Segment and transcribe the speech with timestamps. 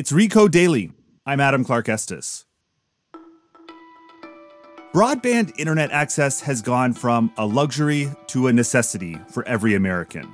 [0.00, 0.92] It's Recode Daily.
[1.26, 2.46] I'm Adam Clark Estes.
[4.94, 10.32] Broadband internet access has gone from a luxury to a necessity for every American.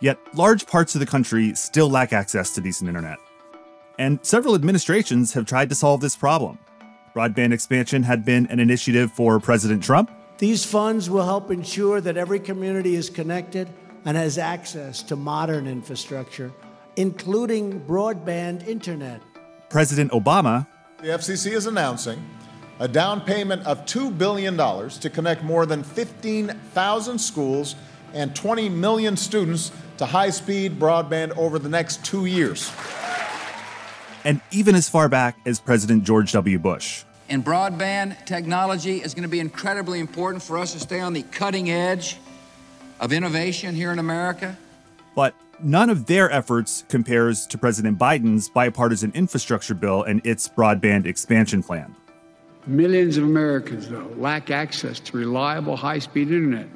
[0.00, 3.18] Yet, large parts of the country still lack access to decent internet.
[3.98, 6.58] And several administrations have tried to solve this problem.
[7.14, 10.10] Broadband expansion had been an initiative for President Trump.
[10.38, 13.68] These funds will help ensure that every community is connected
[14.04, 16.52] and has access to modern infrastructure,
[16.96, 19.22] including broadband internet.
[19.70, 20.66] President Obama.
[20.98, 22.22] The FCC is announcing
[22.80, 27.76] a down payment of $2 billion to connect more than 15,000 schools
[28.12, 32.72] and 20 million students to high speed broadband over the next two years.
[34.24, 36.58] And even as far back as President George W.
[36.58, 37.04] Bush.
[37.28, 41.22] And broadband technology is going to be incredibly important for us to stay on the
[41.22, 42.18] cutting edge
[43.00, 44.56] of innovation here in America.
[45.14, 51.06] But none of their efforts compares to President Biden's bipartisan infrastructure bill and its broadband
[51.06, 51.94] expansion plan.
[52.66, 56.66] Millions of Americans, though, lack access to reliable high speed internet,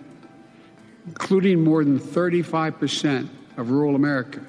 [1.07, 4.41] including more than 35% of rural America.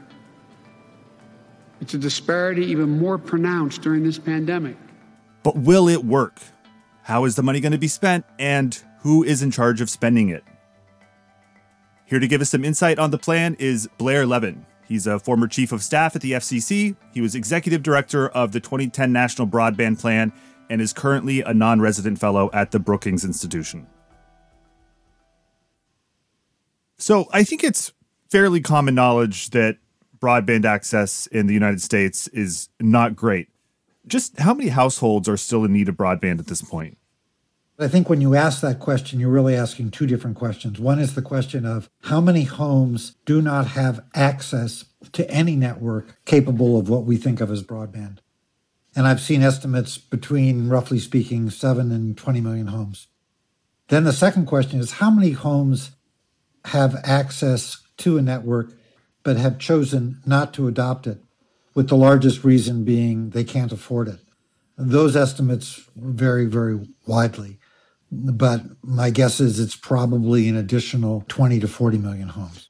[1.81, 4.75] It's a disparity even more pronounced during this pandemic.
[5.43, 6.41] But will it work?
[7.03, 8.25] How is the money going to be spent?
[8.37, 10.43] And who is in charge of spending it?
[12.09, 14.65] Here to give us some insight on the plan is Blair Levin.
[14.87, 16.95] He's a former chief of staff at the FCC.
[17.13, 20.33] He was executive director of the 2010 National Broadband Plan
[20.71, 23.85] and is currently a non resident fellow at the Brookings Institution.
[26.97, 27.93] So I think it's
[28.31, 29.77] fairly common knowledge that
[30.19, 33.49] broadband access in the United States is not great.
[34.07, 36.97] Just how many households are still in need of broadband at this point?
[37.81, 40.79] I think when you ask that question, you're really asking two different questions.
[40.79, 46.17] One is the question of how many homes do not have access to any network
[46.25, 48.17] capable of what we think of as broadband.
[48.97, 53.07] And I've seen estimates between, roughly speaking, 7 and 20 million homes.
[53.87, 55.91] Then the second question is how many homes
[56.65, 58.73] have access to a network
[59.23, 61.23] but have chosen not to adopt it,
[61.73, 64.19] with the largest reason being they can't afford it.
[64.77, 67.57] Those estimates vary very widely,
[68.11, 72.69] but my guess is it's probably an additional 20 to 40 million homes.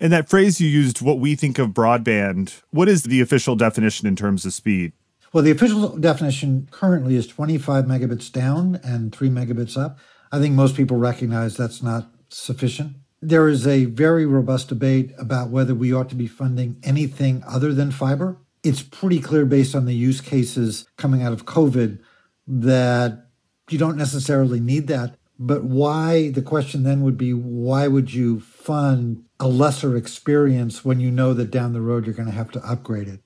[0.00, 4.08] And that phrase you used, what we think of broadband, what is the official definition
[4.08, 4.92] in terms of speed?
[5.32, 9.98] Well, the official definition currently is 25 megabits down and 3 megabits up.
[10.30, 12.96] I think most people recognize that's not sufficient.
[13.20, 17.72] There is a very robust debate about whether we ought to be funding anything other
[17.72, 18.38] than fiber.
[18.64, 22.00] It's pretty clear based on the use cases coming out of COVID
[22.48, 23.28] that
[23.72, 25.16] you don't necessarily need that.
[25.38, 31.00] But why, the question then would be, why would you fund a lesser experience when
[31.00, 33.20] you know that down the road you're going to have to upgrade it?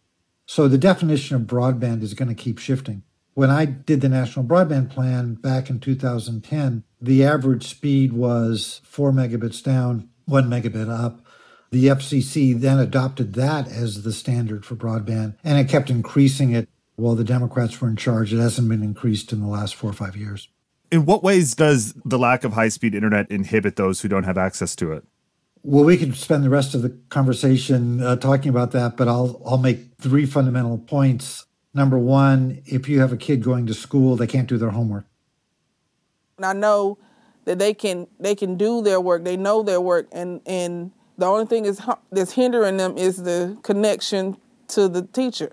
[0.46, 3.02] So the definition of broadband is going to keep shifting.
[3.34, 9.12] When I did the National Broadband Plan back in 2010, the average speed was four
[9.12, 11.20] megabits down, one megabit up.
[11.70, 16.68] The FCC then adopted that as the standard for broadband, and it kept increasing it
[16.96, 18.32] while the Democrats were in charge.
[18.32, 20.48] It hasn't been increased in the last four or five years.
[20.90, 24.38] In what ways does the lack of high speed internet inhibit those who don't have
[24.38, 25.04] access to it?
[25.62, 29.42] Well, we could spend the rest of the conversation uh, talking about that, but I'll
[29.44, 31.44] I'll make three fundamental points.
[31.74, 35.06] Number one, if you have a kid going to school, they can't do their homework.
[36.36, 36.98] And I know
[37.46, 39.24] that they can they can do their work.
[39.24, 41.80] They know their work, and and the only thing is
[42.12, 44.36] that's hindering them is the connection
[44.68, 45.50] to the teacher.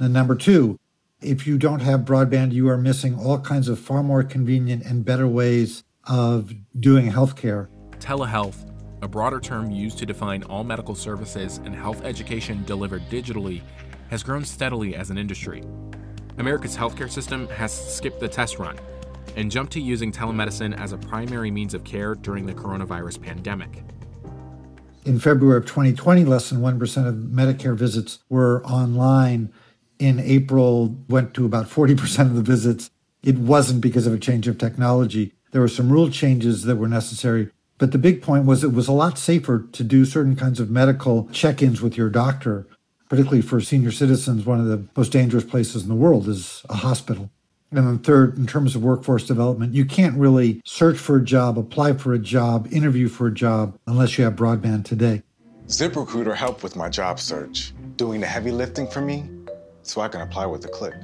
[0.00, 0.78] And number two,
[1.20, 5.04] if you don't have broadband, you are missing all kinds of far more convenient and
[5.04, 7.68] better ways of doing healthcare.
[7.98, 8.68] Telehealth
[9.02, 13.62] a broader term used to define all medical services and health education delivered digitally,
[14.10, 15.62] has grown steadily as an industry.
[16.38, 18.76] America's healthcare system has skipped the test run
[19.36, 23.84] and jumped to using telemedicine as a primary means of care during the coronavirus pandemic.
[25.04, 29.52] In February of 2020, less than 1% of Medicare visits were online.
[29.98, 32.90] In April, went to about 40% of the visits.
[33.22, 35.32] It wasn't because of a change of technology.
[35.50, 38.88] There were some rule changes that were necessary But the big point was it was
[38.88, 42.66] a lot safer to do certain kinds of medical check ins with your doctor,
[43.08, 44.44] particularly for senior citizens.
[44.44, 47.30] One of the most dangerous places in the world is a hospital.
[47.70, 51.58] And then third, in terms of workforce development, you can't really search for a job,
[51.58, 55.22] apply for a job, interview for a job unless you have broadband today.
[55.66, 59.28] ZipRecruiter helped with my job search, doing the heavy lifting for me
[59.88, 60.94] so I can apply with a click.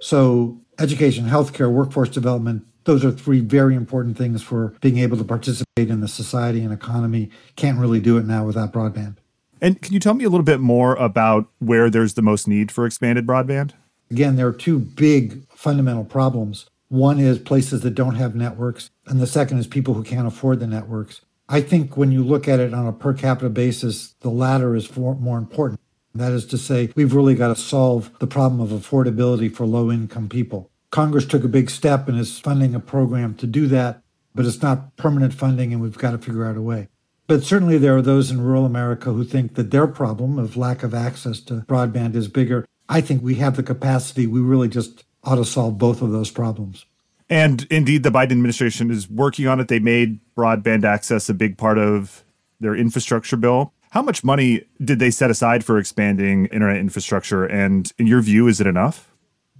[0.00, 5.24] So, education, healthcare, workforce development, those are three very important things for being able to
[5.24, 7.30] participate in the society and economy.
[7.56, 9.16] Can't really do it now without broadband.
[9.60, 12.70] And can you tell me a little bit more about where there's the most need
[12.70, 13.72] for expanded broadband?
[14.10, 16.66] Again, there are two big fundamental problems.
[16.88, 20.60] One is places that don't have networks, and the second is people who can't afford
[20.60, 21.22] the networks.
[21.48, 24.96] I think when you look at it on a per capita basis, the latter is
[24.96, 25.80] more important.
[26.18, 29.90] That is to say, we've really got to solve the problem of affordability for low
[29.90, 30.70] income people.
[30.90, 34.02] Congress took a big step and is funding a program to do that,
[34.34, 36.88] but it's not permanent funding, and we've got to figure out a way.
[37.26, 40.82] But certainly, there are those in rural America who think that their problem of lack
[40.82, 42.64] of access to broadband is bigger.
[42.88, 44.26] I think we have the capacity.
[44.26, 46.86] We really just ought to solve both of those problems.
[47.28, 49.66] And indeed, the Biden administration is working on it.
[49.66, 52.24] They made broadband access a big part of
[52.60, 53.72] their infrastructure bill.
[53.96, 57.46] How much money did they set aside for expanding internet infrastructure?
[57.46, 59.10] And in your view, is it enough?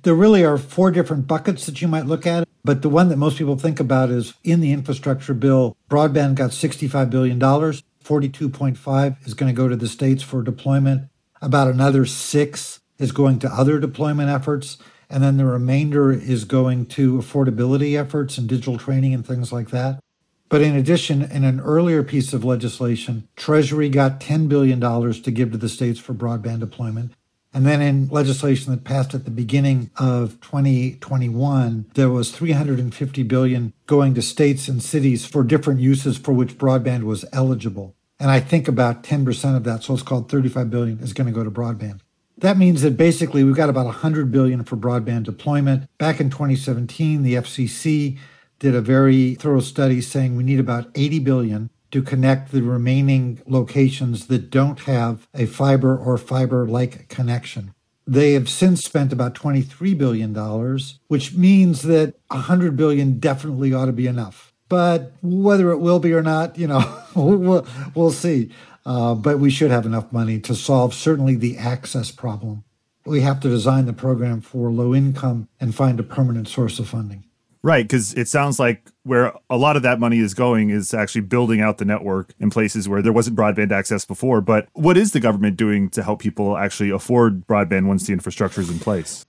[0.03, 3.17] There really are four different buckets that you might look at, but the one that
[3.17, 7.41] most people think about is in the infrastructure bill, broadband got $65 billion.
[7.41, 11.09] 42.5 is going to go to the states for deployment.
[11.41, 14.77] About another six is going to other deployment efforts.
[15.09, 19.71] And then the remainder is going to affordability efforts and digital training and things like
[19.71, 19.99] that.
[20.49, 25.53] But in addition, in an earlier piece of legislation, Treasury got $10 billion to give
[25.53, 27.13] to the states for broadband deployment.
[27.53, 33.73] And then in legislation that passed at the beginning of 2021, there was 350 billion
[33.87, 37.97] going to states and cities for different uses for which broadband was eligible.
[38.21, 41.33] And I think about 10% of that, so it's called 35 billion, is going to
[41.33, 42.01] go to broadband.
[42.39, 45.89] That means that basically we've got about 100 billion for broadband deployment.
[45.97, 48.19] Back in 2017, the FCC
[48.59, 53.41] did a very thorough study saying we need about 80 billion to connect the remaining
[53.47, 57.73] locations that don't have a fiber or fiber like connection.
[58.07, 60.35] They have since spent about $23 billion,
[61.09, 64.53] which means that 100 billion definitely ought to be enough.
[64.69, 68.51] But whether it will be or not, you know, we'll, we'll see.
[68.85, 72.63] Uh, but we should have enough money to solve certainly the access problem.
[73.05, 76.89] We have to design the program for low income and find a permanent source of
[76.89, 77.26] funding.
[77.67, 81.23] Right, because it sounds like where a lot of that money is going is actually
[81.23, 84.41] building out the network in places where there wasn't broadband access before.
[84.41, 88.61] But what is the government doing to help people actually afford broadband once the infrastructure
[88.61, 89.27] is in place?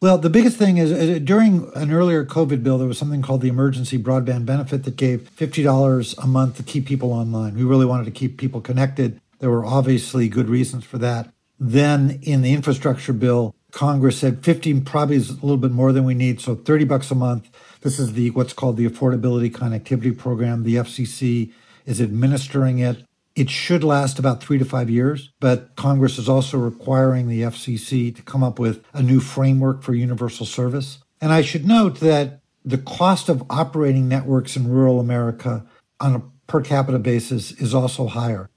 [0.00, 3.42] Well, the biggest thing is uh, during an earlier COVID bill, there was something called
[3.42, 7.54] the emergency broadband benefit that gave $50 a month to keep people online.
[7.54, 9.20] We really wanted to keep people connected.
[9.40, 11.34] There were obviously good reasons for that.
[11.60, 16.04] Then in the infrastructure bill, Congress said 15 probably is a little bit more than
[16.04, 17.50] we need, so 30 bucks a month
[17.84, 20.64] this is the what's called the Affordability Connectivity Program.
[20.64, 21.52] The FCC
[21.84, 23.04] is administering it.
[23.36, 28.14] It should last about three to five years, but Congress is also requiring the FCC
[28.16, 30.98] to come up with a new framework for universal service.
[31.20, 35.66] And I should note that the cost of operating networks in rural America
[36.00, 38.48] on a per capita basis is also higher.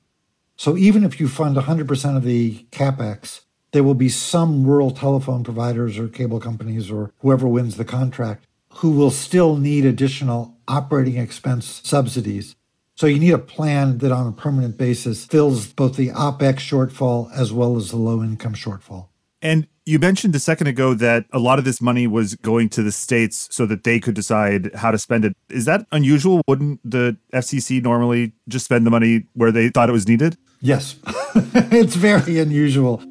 [0.56, 3.42] So even if you fund 100% of the capex,
[3.72, 8.48] there will be some rural telephone providers or cable companies or whoever wins the contract
[8.78, 12.56] who will still need additional operating expense subsidies.
[12.96, 17.32] So you need a plan that on a permanent basis fills both the OPEX shortfall
[17.34, 19.08] as well as the low income shortfall.
[19.42, 22.84] And you mentioned a second ago that a lot of this money was going to
[22.84, 25.36] the states so that they could decide how to spend it.
[25.50, 26.42] Is that unusual?
[26.48, 30.38] Wouldn't the FCC normally just spend the money where they thought it was needed?
[30.62, 30.98] Yes,
[31.36, 33.02] it's very unusual.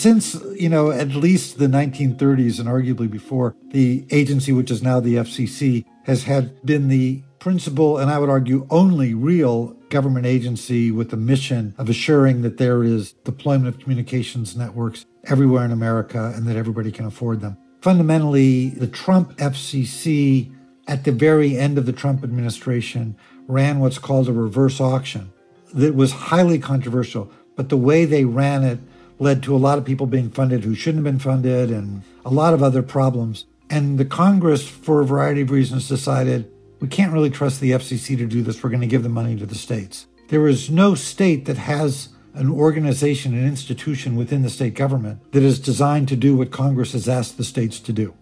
[0.00, 4.98] Since, you know, at least the 1930s and arguably before, the agency, which is now
[4.98, 10.90] the FCC, has had been the principal and I would argue only real government agency
[10.90, 16.32] with the mission of assuring that there is deployment of communications networks everywhere in America
[16.34, 17.58] and that everybody can afford them.
[17.82, 20.50] Fundamentally, the Trump FCC
[20.88, 23.16] at the very end of the Trump administration
[23.48, 25.30] ran what's called a reverse auction
[25.74, 28.78] that was highly controversial, but the way they ran it
[29.20, 32.30] led to a lot of people being funded who shouldn't have been funded and a
[32.30, 33.44] lot of other problems.
[33.68, 36.50] And the Congress, for a variety of reasons, decided
[36.80, 38.62] we can't really trust the FCC to do this.
[38.62, 40.06] We're going to give the money to the states.
[40.28, 45.42] There is no state that has an organization, an institution within the state government that
[45.42, 48.14] is designed to do what Congress has asked the states to do.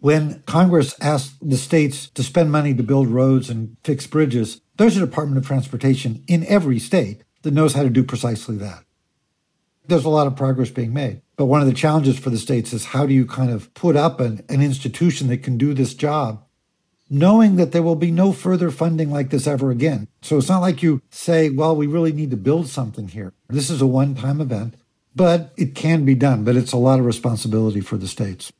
[0.00, 4.96] When Congress asked the states to spend money to build roads and fix bridges, there's
[4.96, 8.82] a Department of Transportation in every state that knows how to do precisely that.
[9.86, 11.22] There's a lot of progress being made.
[11.36, 13.94] But one of the challenges for the states is how do you kind of put
[13.94, 16.44] up an, an institution that can do this job,
[17.08, 20.08] knowing that there will be no further funding like this ever again.
[20.22, 23.32] So it's not like you say, well, we really need to build something here.
[23.48, 24.74] This is a one time event,
[25.14, 26.42] but it can be done.
[26.42, 28.52] But it's a lot of responsibility for the states.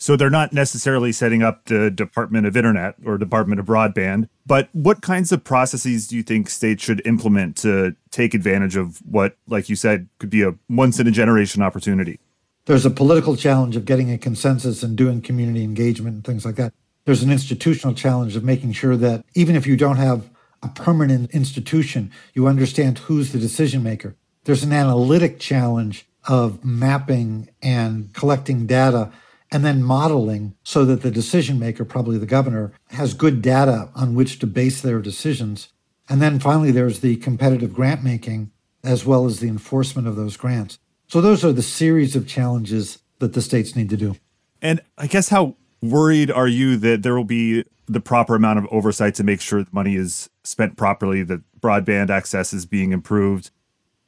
[0.00, 4.70] So they're not necessarily setting up the Department of Internet or Department of Broadband, but
[4.72, 9.36] what kinds of processes do you think states should implement to take advantage of what,
[9.46, 12.18] like you said, could be a once in a generation opportunity?
[12.64, 16.54] There's a political challenge of getting a consensus and doing community engagement and things like
[16.54, 16.72] that.
[17.04, 20.30] There's an institutional challenge of making sure that even if you don't have
[20.62, 24.16] a permanent institution, you understand who's the decision maker.
[24.44, 29.12] There's an analytic challenge of mapping and collecting data
[29.52, 34.14] and then modeling so that the decision maker, probably the governor, has good data on
[34.14, 35.72] which to base their decisions.
[36.08, 38.50] And then finally, there's the competitive grant making
[38.82, 40.78] as well as the enforcement of those grants.
[41.08, 44.16] So those are the series of challenges that the states need to do.
[44.62, 48.66] And I guess how worried are you that there will be the proper amount of
[48.70, 53.50] oversight to make sure the money is spent properly, that broadband access is being improved?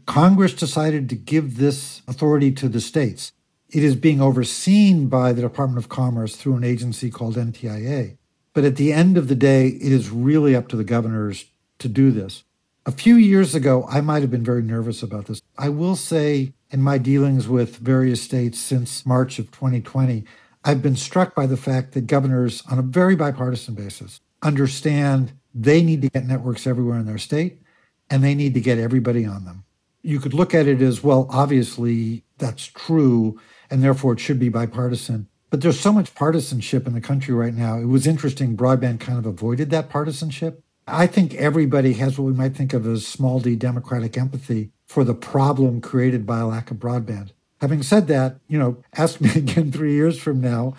[0.07, 3.33] Congress decided to give this authority to the states.
[3.73, 8.19] It is being overseen by the Department of Commerce through an agency called NTIA.
[8.53, 11.47] But at the end of the day, it is really up to the governors
[11.79, 12.45] to do this.
[12.85, 15.41] A few years ago, I might have been very nervous about this.
[15.57, 20.25] I will say, in my dealings with various states since March of 2020,
[20.65, 25.83] I've been struck by the fact that governors, on a very bipartisan basis, understand they
[25.83, 27.63] need to get networks everywhere in their state
[28.11, 29.65] and they need to get everybody on them.
[30.03, 33.41] You could look at it as well, obviously, that's true
[33.73, 35.27] and therefore it should be bipartisan.
[35.51, 37.79] But there's so much partisanship in the country right now.
[37.79, 40.63] It was interesting, broadband kind of avoided that partisanship.
[40.87, 45.05] I think everybody has what we might think of as small d democratic empathy for
[45.05, 47.31] the problem created by a lack of broadband.
[47.61, 50.75] Having said that, you know, ask me again three years from now.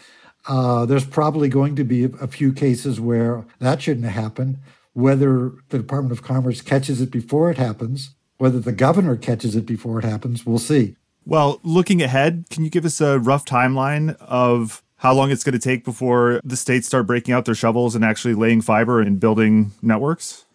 [0.45, 4.57] Uh, there's probably going to be a few cases where that shouldn't have happened.
[4.91, 9.65] Whether the Department of Commerce catches it before it happens, whether the governor catches it
[9.65, 10.95] before it happens, we'll see.
[11.25, 15.53] Well, looking ahead, can you give us a rough timeline of how long it's going
[15.53, 19.19] to take before the states start breaking out their shovels and actually laying fiber and
[19.19, 20.45] building networks?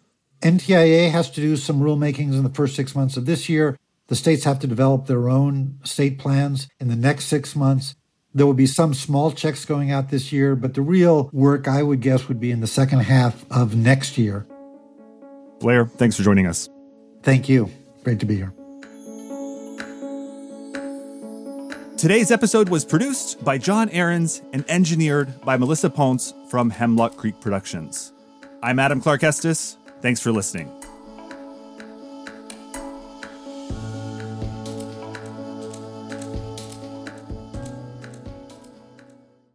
[0.41, 3.77] NTIA has to do some rulemakings in the first six months of this year.
[4.07, 7.95] The states have to develop their own state plans in the next six months.
[8.33, 11.83] There will be some small checks going out this year, but the real work, I
[11.83, 14.47] would guess, would be in the second half of next year.
[15.59, 16.69] Blair, thanks for joining us.
[17.21, 17.69] Thank you.
[18.03, 18.53] Great to be here.
[21.99, 27.37] Today's episode was produced by John Ehrens and engineered by Melissa Ponce from Hemlock Creek
[27.41, 28.13] Productions.
[28.63, 29.75] I'm Adam Clark Estes.
[30.01, 30.78] Thanks for listening.